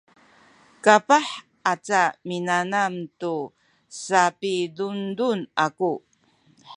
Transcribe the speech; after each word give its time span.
kapah 0.85 1.27
aca 1.71 2.01
minanam 2.29 2.93
tu 3.19 3.35
sapidundun 4.03 5.39
aku 5.65 5.91